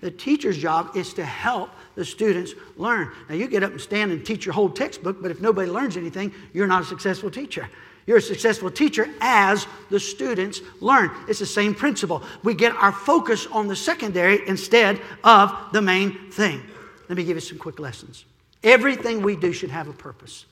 [0.00, 3.10] The teacher's job is to help the students learn.
[3.28, 5.96] Now, you get up and stand and teach your whole textbook, but if nobody learns
[5.96, 7.68] anything, you're not a successful teacher.
[8.06, 11.10] You're a successful teacher as the students learn.
[11.26, 12.22] It's the same principle.
[12.42, 16.62] We get our focus on the secondary instead of the main thing.
[17.08, 18.24] Let me give you some quick lessons.
[18.62, 20.44] Everything we do should have a purpose.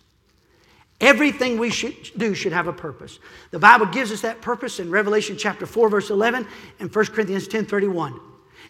[1.03, 3.19] Everything we should do should have a purpose.
[3.51, 6.47] The Bible gives us that purpose in Revelation chapter 4, verse 11,
[6.79, 8.19] and 1 Corinthians 10 31.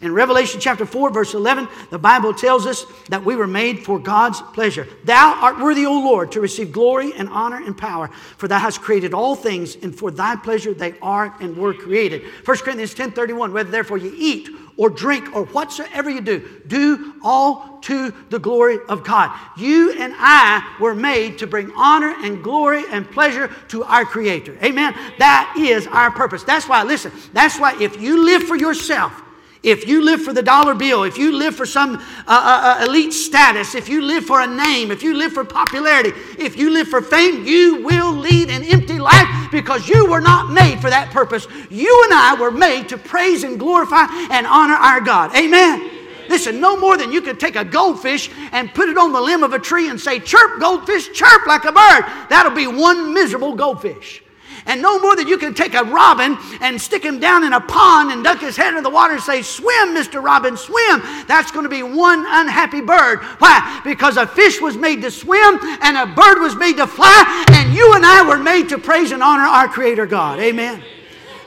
[0.01, 3.99] In Revelation chapter 4, verse 11, the Bible tells us that we were made for
[3.99, 4.89] God's pleasure.
[5.05, 8.81] Thou art worthy, O Lord, to receive glory and honor and power, for thou hast
[8.81, 12.23] created all things, and for thy pleasure they are and were created.
[12.45, 17.15] 1 Corinthians 10 31, whether therefore you eat or drink or whatsoever you do, do
[17.23, 19.37] all to the glory of God.
[19.57, 24.57] You and I were made to bring honor and glory and pleasure to our Creator.
[24.63, 24.95] Amen.
[25.19, 26.45] That is our purpose.
[26.45, 29.23] That's why, listen, that's why if you live for yourself,
[29.63, 32.85] if you live for the dollar bill, if you live for some uh, uh, uh,
[32.85, 36.71] elite status, if you live for a name, if you live for popularity, if you
[36.71, 40.91] live for fame, you will lead an empty life because you were not made for
[40.91, 41.47] that purpose.
[41.71, 45.35] You and I were made to praise and glorify and honor our God.
[45.37, 45.91] Amen.
[46.29, 49.45] Listen, no more than you could take a goldfish and put it on the limb
[49.45, 52.05] of a tree and say, Chirp, goldfish, chirp like a bird.
[52.31, 54.23] That'll be one miserable goldfish.
[54.67, 57.61] And no more than you can take a robin and stick him down in a
[57.61, 60.23] pond and duck his head in the water and say, Swim, Mr.
[60.23, 61.03] Robin, swim.
[61.27, 63.21] That's going to be one unhappy bird.
[63.39, 63.81] Why?
[63.85, 67.75] Because a fish was made to swim and a bird was made to fly, and
[67.75, 70.39] you and I were made to praise and honor our Creator God.
[70.39, 70.83] Amen.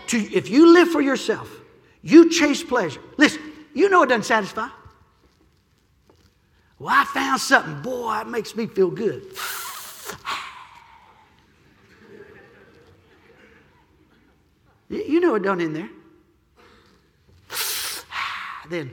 [0.07, 1.49] To, if you live for yourself,
[2.01, 3.01] you chase pleasure.
[3.17, 3.41] Listen,
[3.73, 4.67] you know it doesn't satisfy.
[6.77, 7.81] Well, I found something.
[7.81, 9.23] Boy, it makes me feel good.
[14.89, 15.89] You know it done in there.
[18.69, 18.91] then,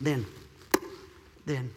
[0.00, 0.26] then,
[1.44, 1.70] then.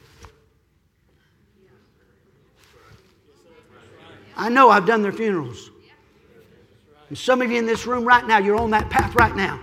[4.37, 5.69] I know I've done their funerals.
[7.09, 9.59] And some of you in this room right now, you're on that path right now.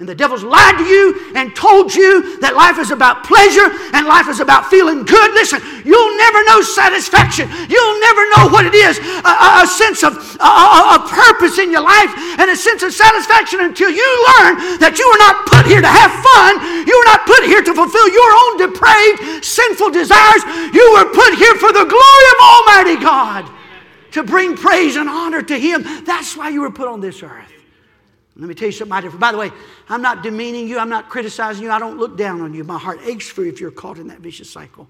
[0.00, 4.02] And the devil's lied to you and told you that life is about pleasure and
[4.08, 5.30] life is about feeling good.
[5.30, 7.46] Listen, you'll never know satisfaction.
[7.70, 10.50] You'll never know what it is a, a, sense of a,
[10.96, 15.06] a, purpose in your life and a sense of satisfaction until you learn that you
[15.06, 16.58] were not put here to have fun.
[16.82, 20.42] You were not put here to fulfill your own depraved, sinful desires.
[20.74, 23.46] You were put here for the glory of Almighty God
[24.18, 25.84] to bring praise and honor to Him.
[26.02, 27.51] That's why you were put on this earth.
[28.36, 29.20] Let me tell you something different.
[29.20, 29.50] By the way,
[29.88, 30.78] I'm not demeaning you.
[30.78, 31.70] I'm not criticizing you.
[31.70, 32.64] I don't look down on you.
[32.64, 34.88] My heart aches for you if you're caught in that vicious cycle.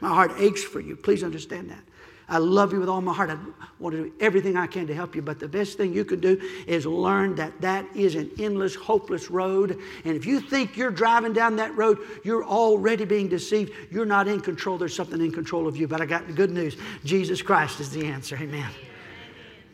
[0.00, 0.96] My heart aches for you.
[0.96, 1.82] Please understand that.
[2.30, 3.28] I love you with all my heart.
[3.28, 3.36] I
[3.80, 5.20] want to do everything I can to help you.
[5.20, 9.30] But the best thing you can do is learn that that is an endless, hopeless
[9.30, 9.78] road.
[10.04, 13.72] And if you think you're driving down that road, you're already being deceived.
[13.90, 14.78] You're not in control.
[14.78, 15.88] There's something in control of you.
[15.88, 18.36] But I got the good news Jesus Christ is the answer.
[18.36, 18.70] Amen.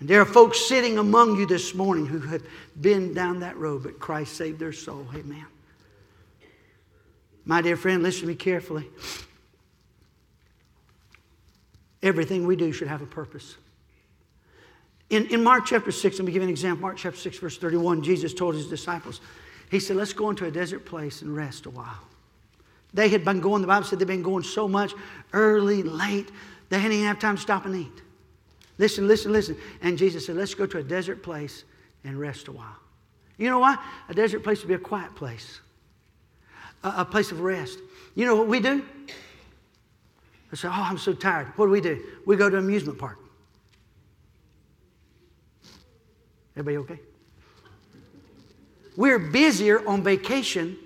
[0.00, 2.42] And there are folks sitting among you this morning who have
[2.80, 5.06] been down that road, but Christ saved their soul.
[5.14, 5.46] Amen.
[7.44, 8.88] My dear friend, listen to me carefully.
[12.02, 13.56] Everything we do should have a purpose.
[15.08, 16.82] In, in Mark chapter 6, let me give you an example.
[16.82, 19.20] Mark chapter 6, verse 31, Jesus told his disciples,
[19.70, 22.02] He said, Let's go into a desert place and rest a while.
[22.92, 24.94] They had been going, the Bible said they'd been going so much,
[25.32, 26.30] early, late,
[26.68, 28.02] they hadn't even have time to stop and eat.
[28.78, 29.56] Listen, listen, listen.
[29.80, 31.64] And Jesus said, Let's go to a desert place
[32.04, 32.76] and rest a while.
[33.38, 33.76] You know why?
[34.08, 35.60] A desert place would be a quiet place,
[36.82, 37.78] a, a place of rest.
[38.14, 38.84] You know what we do?
[40.52, 41.48] I say, Oh, I'm so tired.
[41.56, 42.02] What do we do?
[42.26, 43.18] We go to an amusement park.
[46.56, 47.00] Everybody okay?
[48.96, 50.78] We're busier on vacation.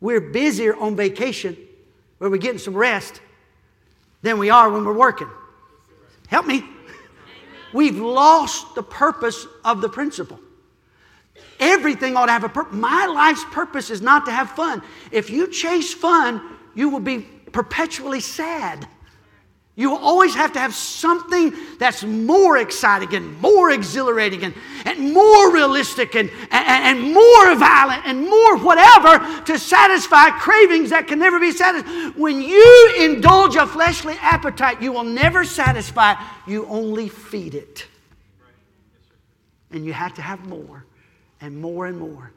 [0.00, 1.56] We're busier on vacation
[2.18, 3.20] where we're getting some rest
[4.20, 5.28] than we are when we're working.
[6.32, 6.64] Help me.
[7.74, 10.40] we've lost the purpose of the principle.
[11.60, 12.74] Everything ought to have a purpose.
[12.74, 14.82] My life's purpose is not to have fun.
[15.10, 18.88] If you chase fun, you will be perpetually sad.
[19.74, 24.54] You always have to have something that's more exciting and more exhilarating and,
[24.84, 31.08] and more realistic and, and, and more violent and more whatever to satisfy cravings that
[31.08, 32.16] can never be satisfied.
[32.18, 37.86] When you indulge a fleshly appetite, you will never satisfy, you only feed it.
[39.70, 40.84] And you have to have more
[41.40, 42.30] and more and more.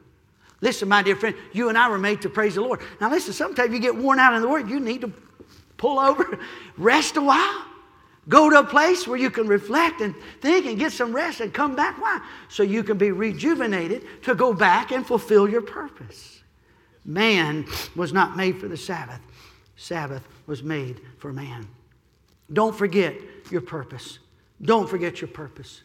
[0.62, 2.80] Listen, my dear friend, you and I were made to praise the Lord.
[2.98, 5.12] Now, listen, sometimes you get worn out in the Word, you need to
[5.76, 6.38] pull over,
[6.76, 7.64] rest a while.
[8.28, 11.54] Go to a place where you can reflect and think and get some rest and
[11.54, 12.00] come back.
[12.00, 12.20] Why?
[12.48, 16.42] So you can be rejuvenated to go back and fulfill your purpose.
[17.04, 19.20] Man was not made for the Sabbath,
[19.76, 21.68] Sabbath was made for man.
[22.52, 23.14] Don't forget
[23.50, 24.18] your purpose.
[24.60, 25.82] Don't forget your purpose.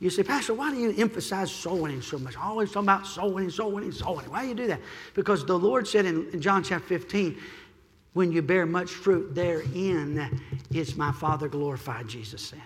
[0.00, 2.36] You say, Pastor, why do you emphasize soul winning so much?
[2.36, 4.30] Always talking about soul winning, soul winning, soul winning.
[4.30, 4.80] Why do you do that?
[5.14, 7.38] Because the Lord said in, in John chapter 15,
[8.14, 10.40] when you bear much fruit, therein
[10.72, 12.62] is my Father glorified, Jesus said.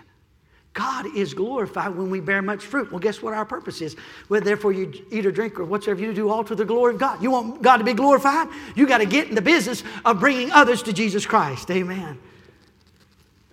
[0.73, 2.91] God is glorified when we bear much fruit.
[2.91, 3.95] Well, guess what our purpose is?
[4.29, 6.99] Well, therefore, you eat or drink or whatsoever you do, all to the glory of
[6.99, 7.21] God.
[7.21, 8.47] You want God to be glorified?
[8.75, 11.69] You got to get in the business of bringing others to Jesus Christ.
[11.71, 12.19] Amen.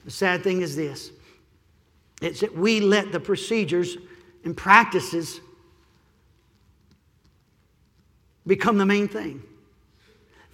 [0.04, 1.10] The sad thing is this
[2.20, 3.96] it's that we let the procedures
[4.44, 5.40] and practices
[8.46, 9.42] become the main thing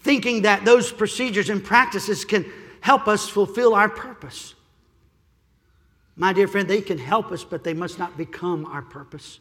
[0.03, 2.45] thinking that those procedures and practices can
[2.81, 4.55] help us fulfill our purpose.
[6.17, 9.39] My dear friend, they can help us, but they must not become our purpose.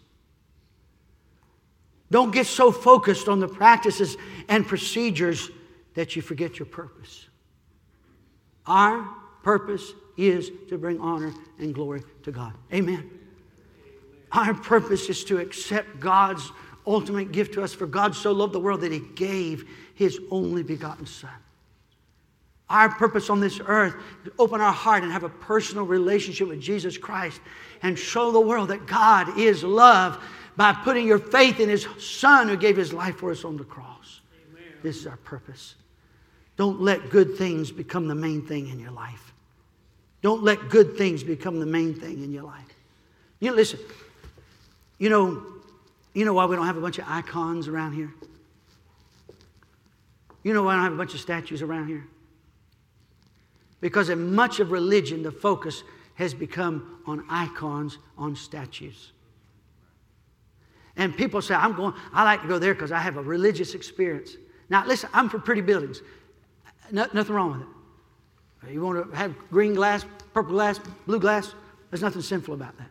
[2.10, 4.17] Don't get so focused on the practices
[4.50, 5.50] and procedures
[5.93, 7.28] that you forget your purpose.
[8.65, 9.08] Our
[9.43, 12.54] purpose is to bring honor and glory to God.
[12.74, 13.10] Amen.
[14.32, 16.52] Our purpose is to accept God's
[16.86, 19.67] ultimate gift to us, for God so loved the world that He gave
[20.02, 21.30] his only begotten Son.
[22.70, 26.60] Our purpose on this earth is open our heart and have a personal relationship with
[26.60, 27.39] Jesus Christ
[27.84, 30.24] and show the world that God is love
[30.56, 33.63] by putting your faith in His Son who gave His life for us on the
[33.63, 34.22] cross.
[34.50, 34.63] Amen.
[34.82, 35.76] This is our purpose.
[36.58, 39.34] Don't let good things become the main thing in your life.
[40.22, 42.65] Don't let good things become the main thing in your life.
[43.39, 43.80] You listen.
[44.98, 45.44] You know,
[46.13, 48.13] you know why we don't have a bunch of icons around here?
[50.43, 52.06] You know why I don't have a bunch of statues around here?
[53.80, 55.84] Because in much of religion, the focus
[56.15, 59.12] has become on icons, on statues.
[60.97, 63.74] And people say, I'm going, I like to go there because I have a religious
[63.74, 64.36] experience.
[64.69, 66.02] Now, listen, I'm for pretty buildings.
[66.91, 67.62] No, nothing wrong with
[68.69, 68.74] it.
[68.74, 71.56] You want to have green glass, purple glass, blue glass?
[71.89, 72.90] There's nothing sinful about that.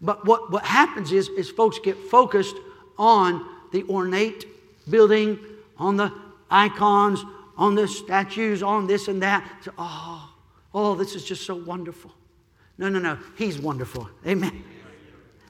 [0.00, 2.56] But what, what happens is, is folks get focused
[2.96, 4.46] on the ornate
[4.88, 5.38] building,
[5.76, 6.12] on the
[6.50, 7.24] icons,
[7.56, 9.48] on the statues, on this and that.
[9.62, 10.32] So, oh,
[10.72, 12.12] oh, this is just so wonderful.
[12.78, 13.18] No, no, no.
[13.36, 14.08] He's wonderful.
[14.26, 14.62] Amen.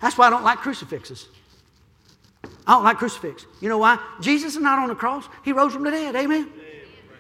[0.00, 1.28] That's why I don't like crucifixes.
[2.66, 3.46] I don't like crucifix.
[3.60, 3.98] You know why?
[4.20, 5.28] Jesus is not on the cross.
[5.44, 6.16] He rose from the dead.
[6.16, 6.50] Amen.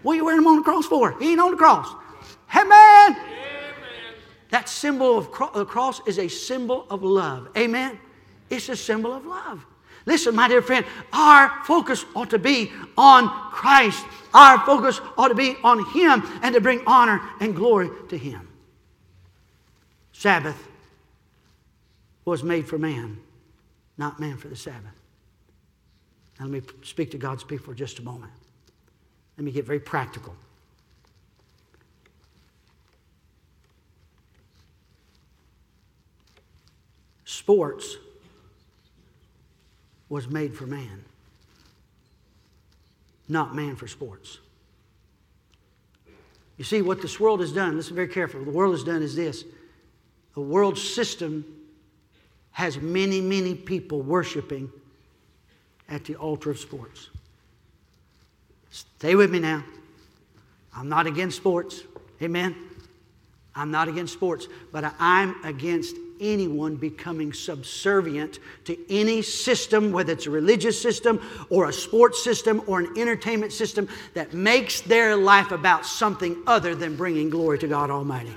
[0.02, 1.18] What are you wearing him on the cross for?
[1.18, 1.88] He ain't on the cross.
[2.54, 3.16] Amen.
[4.50, 7.48] That symbol of the cross is a symbol of love.
[7.56, 7.98] Amen.
[8.50, 9.64] It's a symbol of love.
[10.06, 14.06] Listen, my dear friend, our focus ought to be on Christ.
[14.32, 18.48] Our focus ought to be on Him and to bring honor and glory to Him.
[20.12, 20.66] Sabbath
[22.24, 23.18] was made for man,
[23.98, 24.98] not man for the Sabbath.
[26.40, 28.32] Now, let me speak to God's people for just a moment.
[29.36, 30.34] Let me get very practical.
[37.28, 37.98] Sports
[40.08, 41.04] was made for man,
[43.28, 44.38] not man for sports.
[46.56, 49.02] You see, what this world has done, listen very carefully, What the world has done
[49.02, 49.44] is this
[50.34, 51.44] the world system
[52.52, 54.72] has many, many people worshiping
[55.90, 57.10] at the altar of sports.
[58.70, 59.62] Stay with me now.
[60.74, 61.82] I'm not against sports.
[62.22, 62.56] Amen.
[63.54, 70.26] I'm not against sports, but I'm against anyone becoming subservient to any system, whether it's
[70.26, 75.52] a religious system or a sports system or an entertainment system, that makes their life
[75.52, 78.34] about something other than bringing glory to God Almighty.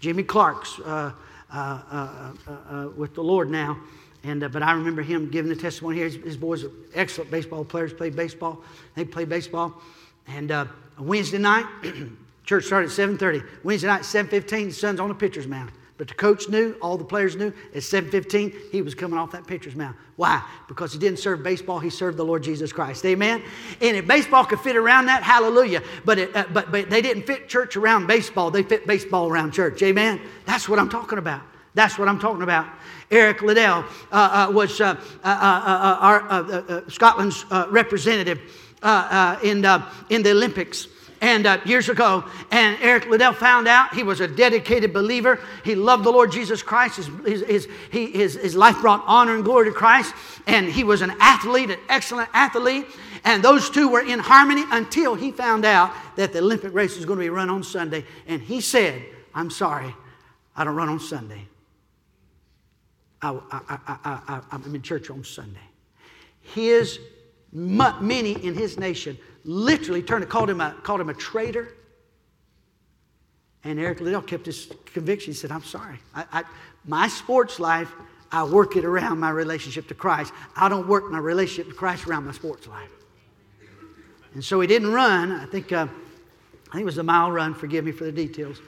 [0.00, 1.12] Jimmy Clark's uh,
[1.50, 3.78] uh, uh, uh, uh with the Lord now.
[4.22, 6.06] And, uh, but I remember him giving the testimony here.
[6.06, 8.62] His, his, boys are excellent baseball players, played baseball.
[8.94, 9.80] They play baseball.
[10.26, 10.52] And
[10.98, 11.66] Wednesday night,
[12.44, 13.46] church started at 7.30.
[13.62, 15.70] Wednesday night, 7.15, the son's on the pitcher's mound.
[15.96, 19.46] But the coach knew, all the players knew, at 7:15 he was coming off that
[19.46, 19.94] pitcher's mound.
[20.16, 20.42] Why?
[20.66, 23.04] Because he didn't serve baseball; he served the Lord Jesus Christ.
[23.06, 23.42] Amen.
[23.80, 25.82] And if baseball could fit around that, hallelujah.
[26.04, 29.52] But it, uh, but but they didn't fit church around baseball; they fit baseball around
[29.52, 29.82] church.
[29.82, 30.20] Amen.
[30.46, 31.42] That's what I'm talking about.
[31.74, 32.66] That's what I'm talking about.
[33.10, 34.94] Eric Liddell uh, uh, was our,
[36.88, 38.40] Scotland's representative
[39.42, 39.64] in,
[40.10, 40.88] in the Olympics
[41.24, 42.22] and uh, years ago.
[42.50, 45.40] And Eric Liddell found out he was a dedicated believer.
[45.64, 46.96] He loved the Lord Jesus Christ.
[46.96, 50.14] His, his, his, his, his life brought honor and glory to Christ.
[50.46, 52.86] And he was an athlete, an excellent athlete.
[53.24, 57.06] And those two were in harmony until he found out that the Olympic race was
[57.06, 58.04] going to be run on Sunday.
[58.26, 59.02] And he said,
[59.34, 59.94] I'm sorry,
[60.54, 61.48] I don't run on Sunday.
[63.22, 65.58] I, I, I, am in church on Sunday.
[66.42, 66.98] His,
[67.50, 71.74] many in his nation literally turned, called him a, called him a traitor.
[73.62, 75.32] And Eric Liddell kept his conviction.
[75.32, 75.98] He said, I'm sorry.
[76.14, 76.44] I, I,
[76.86, 77.90] my sports life,
[78.30, 80.32] I work it around my relationship to Christ.
[80.56, 82.90] I don't work my relationship to Christ around my sports life.
[84.34, 85.32] And so he didn't run.
[85.32, 85.86] I think, uh,
[86.68, 87.54] I think it was a mile run.
[87.54, 88.60] Forgive me for the details.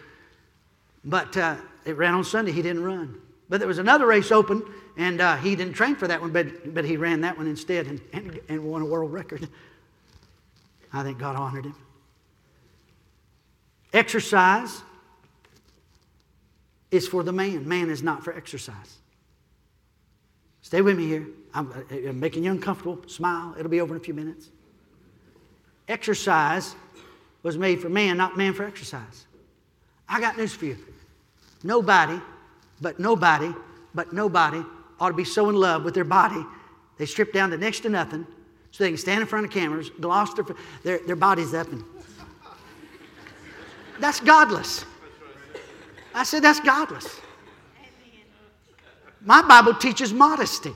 [1.05, 2.53] But uh, it ran on Sunday.
[2.53, 3.21] He didn't run.
[3.49, 4.63] But there was another race open,
[4.97, 7.87] and uh, he didn't train for that one, but, but he ran that one instead
[7.87, 9.49] and, and, and won a world record.
[10.93, 11.75] I think God honored him.
[13.93, 14.83] Exercise
[16.91, 17.67] is for the man.
[17.69, 18.99] Man is not for exercise.
[20.63, 21.27] Stay with me here.
[21.55, 22.99] I'm, I'm, making you uncomfortable.
[23.07, 23.55] Smile.
[23.59, 24.51] It'll be over in a few minutes.
[25.89, 26.75] Exercise
[27.43, 29.27] was made for man, not man for exercise.
[30.09, 30.77] I got news for you.
[31.63, 32.21] Nobody,
[32.81, 33.53] but nobody,
[33.95, 34.63] but nobody
[34.99, 36.45] ought to be so in love with their body
[36.99, 38.27] they strip down to next to nothing
[38.77, 40.45] so they can stand in front of cameras, gloss their,
[40.83, 41.67] their, their bodies up.
[41.73, 41.83] And
[43.99, 44.85] that's godless.
[46.15, 47.23] I said, that's godless.
[49.23, 50.73] My Bible teaches modesty.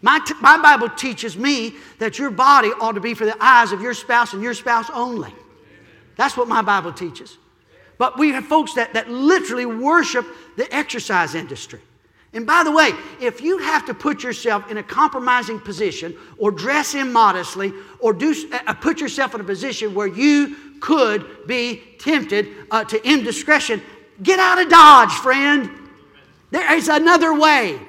[0.00, 3.72] My, t- my Bible teaches me that your body ought to be for the eyes
[3.72, 5.34] of your spouse and your spouse only.
[6.16, 7.36] That's what my Bible teaches.
[7.98, 10.24] But we have folks that, that literally worship
[10.56, 11.80] the exercise industry.
[12.32, 16.52] And by the way, if you have to put yourself in a compromising position or
[16.52, 22.48] dress immodestly or do, uh, put yourself in a position where you could be tempted
[22.70, 23.82] uh, to indiscretion,
[24.22, 25.70] get out of Dodge, friend.
[26.52, 27.80] There is another way.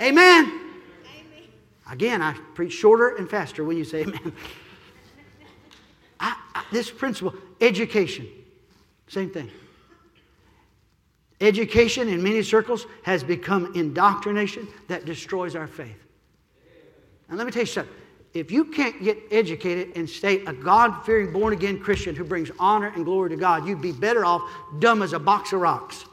[0.00, 0.46] Amen.
[0.46, 0.60] amen.
[1.90, 4.32] Again, I preach shorter and faster when you say amen.
[6.20, 8.28] I, I, this principle, education,
[9.08, 9.50] same thing.
[11.40, 15.98] Education in many circles has become indoctrination that destroys our faith.
[17.28, 17.94] And let me tell you something.
[18.34, 22.50] If you can't get educated and stay a God fearing, born again Christian who brings
[22.58, 24.42] honor and glory to God, you'd be better off
[24.80, 26.04] dumb as a box of rocks.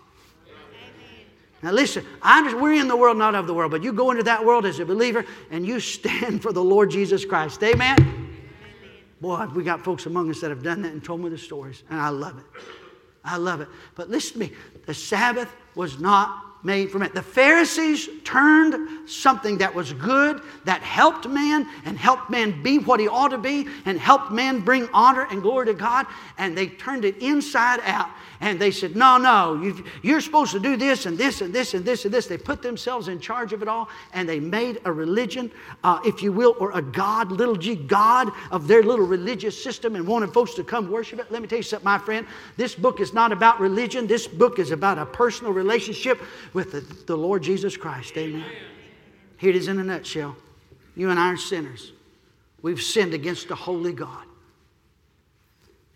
[1.64, 4.44] Now, listen, we're in the world, not of the world, but you go into that
[4.44, 7.62] world as a believer and you stand for the Lord Jesus Christ.
[7.64, 8.00] Amen?
[8.00, 8.40] Amen?
[9.20, 11.84] Boy, we got folks among us that have done that and told me the stories,
[11.90, 12.46] and I love it.
[13.24, 13.68] I love it.
[13.96, 14.54] But listen to me
[14.86, 17.12] the Sabbath was not made for man.
[17.14, 23.00] The Pharisees turned something that was good, that helped man, and helped man be what
[23.00, 26.06] he ought to be, and helped man bring honor and glory to God,
[26.38, 28.10] and they turned it inside out.
[28.42, 31.76] And they said, No, no, you are supposed to do this and this and this
[31.76, 32.26] and this and this.
[32.26, 35.52] They put themselves in charge of it all, and they made a religion,
[35.84, 39.96] uh, if you will, or a God, little g, God of their little religious system,
[39.96, 41.32] and wanted folks to come worship it.
[41.32, 42.26] Let me tell you something, my friend.
[42.58, 46.20] This book is not about religion, this book is about a personal relationship
[46.54, 48.18] with the, the Lord Jesus Christ.
[48.18, 48.46] Amen.
[49.38, 50.36] Here it is in a nutshell.
[50.96, 51.94] You and I are sinners.
[52.62, 54.26] We've sinned against a holy God.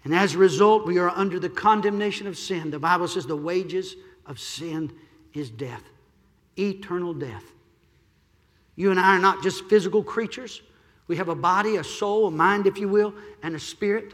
[0.03, 2.69] And as a result, we are under the condemnation of sin.
[2.69, 3.95] The Bible says the wages
[4.25, 4.91] of sin
[5.33, 5.83] is death,
[6.57, 7.43] eternal death.
[8.75, 10.61] You and I are not just physical creatures.
[11.07, 14.13] We have a body, a soul, a mind, if you will, and a spirit.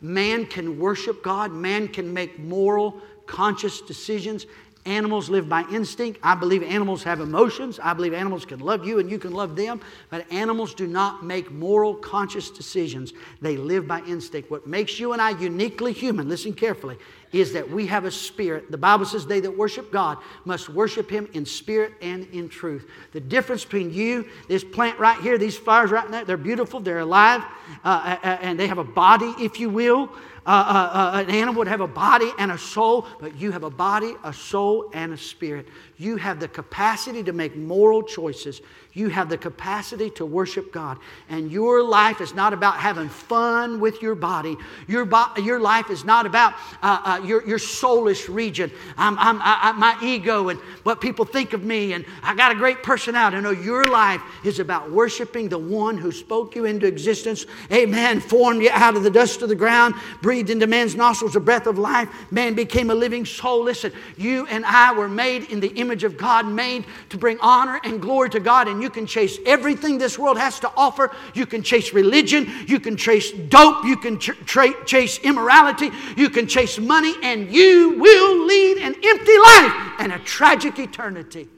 [0.00, 1.52] Man can worship God.
[1.52, 4.46] Man can make moral, conscious decisions.
[4.84, 6.18] Animals live by instinct.
[6.24, 7.78] I believe animals have emotions.
[7.80, 9.80] I believe animals can love you and you can love them.
[10.10, 13.12] But animals do not make moral, conscious decisions.
[13.40, 14.50] They live by instinct.
[14.50, 16.96] What makes you and I uniquely human, listen carefully,
[17.32, 18.70] is that we have a spirit.
[18.70, 22.88] The Bible says they that worship God must worship Him in spirit and in truth.
[23.12, 27.00] The difference between you, this plant right here, these flowers right there, they're beautiful, they're
[27.00, 27.42] alive,
[27.84, 30.10] uh, uh, uh and they have a body, if you will.
[30.44, 33.62] Uh, uh, uh, an animal would have a body and a soul, but you have
[33.62, 35.68] a body, a soul, and a spirit.
[35.98, 38.60] You have the capacity to make moral choices.
[38.92, 40.98] You have the capacity to worship God.
[41.28, 44.56] And your life is not about having fun with your body.
[44.88, 48.70] Your, bo- your life is not about uh, your, your soulish region.
[48.96, 52.54] I'm, I'm, I, my ego and what people think of me, and I got a
[52.54, 53.40] great personality.
[53.40, 57.46] No, your life is about worshiping the one who spoke you into existence.
[57.70, 58.20] Amen.
[58.20, 61.66] Formed you out of the dust of the ground, breathed into man's nostrils a breath
[61.66, 62.08] of life.
[62.30, 63.64] Man became a living soul.
[63.64, 67.80] Listen, you and I were made in the image of God, made to bring honor
[67.84, 71.10] and glory to God, and you can chase everything this world has to offer.
[71.34, 76.46] You can chase religion, you can chase dope, you can tra- chase immorality, you can
[76.46, 81.48] chase money, and you will lead an empty life and a tragic eternity.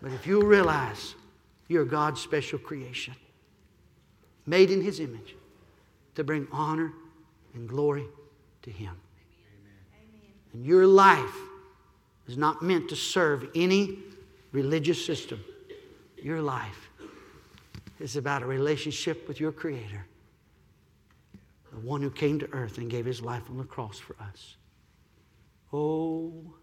[0.00, 1.14] But if you realize
[1.68, 3.14] you're God's special creation,
[4.46, 5.36] made in His image,
[6.14, 6.92] to bring honor
[7.54, 8.06] and glory
[8.62, 8.94] to Him.
[10.52, 11.36] And your life
[12.26, 13.98] is not meant to serve any
[14.52, 15.42] religious system.
[16.22, 16.90] Your life
[17.98, 20.04] is about a relationship with your Creator,
[21.72, 24.56] the one who came to earth and gave his life on the cross for us.
[25.72, 26.54] Oh,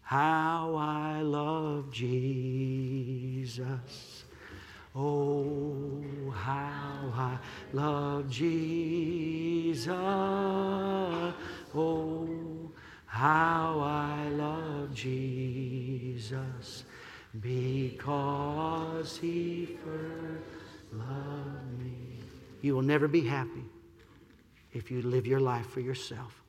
[0.00, 3.58] how I love Jesus.
[4.96, 6.02] Oh,
[6.34, 7.38] how I
[7.74, 9.88] love Jesus.
[11.74, 12.72] Oh,
[13.04, 16.84] how I love Jesus
[17.40, 20.44] because he first
[20.92, 22.22] loved me.
[22.62, 23.64] You will never be happy
[24.72, 26.40] if you live your life for yourself.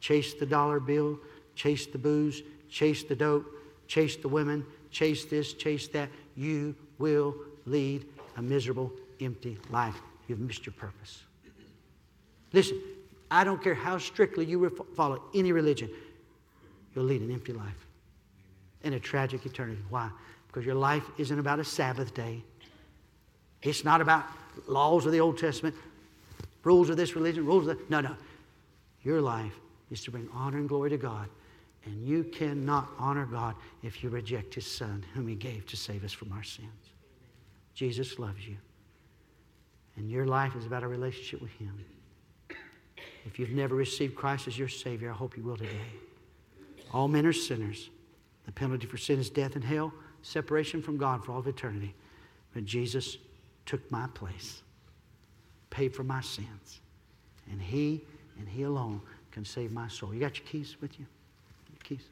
[0.00, 1.18] Chase the dollar bill,
[1.54, 3.46] chase the booze, chase the dope,
[3.86, 6.08] chase the women, chase this, chase that.
[6.36, 7.34] You will
[7.66, 10.00] lead a miserable, empty life.
[10.28, 11.22] You've missed your purpose.
[12.52, 12.80] Listen,
[13.30, 15.90] I don't care how strictly you follow any religion,
[16.94, 17.86] you'll lead an empty life
[18.84, 19.80] and a tragic eternity.
[19.90, 20.10] Why?
[20.46, 22.42] Because your life isn't about a Sabbath day.
[23.62, 24.24] It's not about
[24.66, 25.74] laws of the Old Testament,
[26.64, 27.90] rules of this religion, rules of that.
[27.90, 28.16] No, no.
[29.02, 29.54] Your life
[29.90, 31.28] is to bring honor and glory to God.
[31.84, 36.04] And you cannot honor God if you reject His Son, whom He gave to save
[36.04, 36.68] us from our sins.
[37.74, 38.56] Jesus loves you.
[39.96, 41.84] And your life is about a relationship with Him.
[43.24, 45.70] If you've never received Christ as your Savior, I hope you will today.
[46.92, 47.90] All men are sinners.
[48.46, 49.92] The penalty for sin is death and hell,
[50.22, 51.94] separation from God for all of eternity.
[52.54, 53.18] But Jesus
[53.66, 54.62] took my place,
[55.70, 56.80] paid for my sins.
[57.50, 58.02] And He
[58.38, 59.00] and He alone
[59.30, 60.14] can save my soul.
[60.14, 61.06] You got your keys with you?
[61.70, 62.04] Your keys?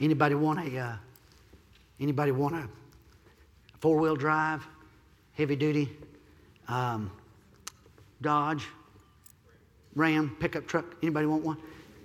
[0.00, 0.96] Anybody want a uh,
[2.00, 2.68] anybody want a
[3.80, 4.66] four wheel drive,
[5.34, 5.90] heavy duty,
[6.68, 7.10] um,
[8.22, 8.66] Dodge?
[9.96, 10.84] Ram pickup truck.
[11.02, 11.56] Anybody want one?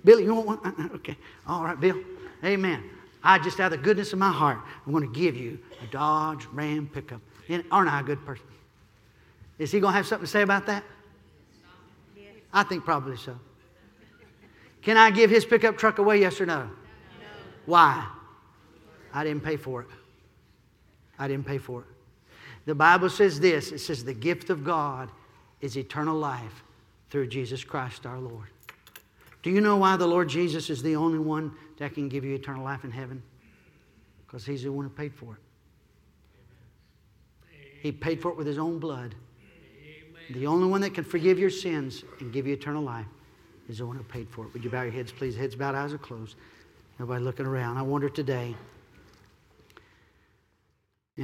[0.04, 0.58] Billy, you want one?
[0.64, 1.16] Uh-uh, okay.
[1.46, 2.00] All right, Bill.
[2.44, 2.82] Amen.
[3.26, 5.86] I just out of the goodness of my heart, I'm going to give you a
[5.88, 7.20] Dodge Ram pickup.
[7.48, 8.46] And Aren't I a good person?
[9.58, 10.84] Is he going to have something to say about that?
[12.52, 13.36] I think probably so.
[14.80, 16.60] Can I give his pickup truck away, yes or no?
[16.60, 16.70] no?
[17.66, 18.06] Why?
[19.12, 19.88] I didn't pay for it.
[21.18, 21.86] I didn't pay for it.
[22.64, 25.10] The Bible says this it says, the gift of God
[25.60, 26.62] is eternal life
[27.10, 28.48] through Jesus Christ our Lord.
[29.46, 32.34] Do you know why the Lord Jesus is the only one that can give you
[32.34, 33.22] eternal life in heaven?
[34.26, 35.40] Because He's the one who paid for it.
[37.80, 39.14] He paid for it with His own blood.
[40.30, 43.06] The only one that can forgive your sins and give you eternal life
[43.68, 44.52] is the one who paid for it.
[44.52, 45.36] Would you bow your heads, please?
[45.36, 46.34] Heads bowed, eyes are closed.
[46.98, 47.76] Nobody looking around.
[47.76, 48.56] I wonder today